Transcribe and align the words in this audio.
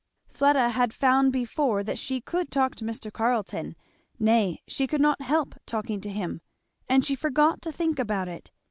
Fleda 0.29 0.69
had 0.69 0.95
found 0.95 1.31
before 1.31 1.83
that 1.83 1.99
she 1.99 2.21
could 2.21 2.49
talk 2.49 2.73
to 2.73 2.83
Mr. 2.83 3.13
Carleton, 3.13 3.75
nay 4.17 4.59
she 4.67 4.87
could 4.87 4.99
not 4.99 5.21
help 5.21 5.53
talking 5.67 6.01
to 6.01 6.09
him; 6.09 6.41
and 6.89 7.05
she 7.05 7.13
forgot 7.13 7.61
to 7.61 7.71
think 7.71 7.99
about 7.99 8.27
it. 8.27 8.49